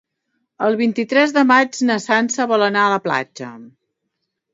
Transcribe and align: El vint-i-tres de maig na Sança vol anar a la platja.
El 0.67 0.77
vint-i-tres 0.77 1.35
de 1.35 1.43
maig 1.51 1.77
na 1.89 1.97
Sança 2.05 2.47
vol 2.53 2.65
anar 2.69 2.87
a 2.87 2.91
la 2.95 2.99
platja. 3.05 3.51